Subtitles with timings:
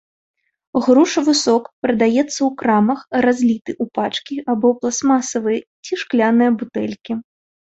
[0.85, 7.13] Грушавы сок прадаецца ў крамах разліты ў пачкі або пластмасавыя ці шкляныя бутэлькі.